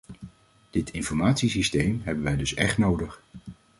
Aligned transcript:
Dit 0.69 0.89
informatiesysteem 0.91 1.99
hebben 2.03 2.23
wij 2.23 2.35
dus 2.37 2.53
echt 2.53 2.77
nodig. 2.77 3.21